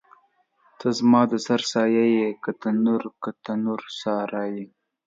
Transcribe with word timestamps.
ته 0.79 0.87
زما 0.99 1.21
د 1.31 1.33
سر 1.47 1.61
سایه 1.71 2.05
یې 2.15 2.27
که 2.43 2.51
تنور، 2.61 3.01
تنور 3.45 3.81
سارا 3.99 4.43
یې 4.55 4.65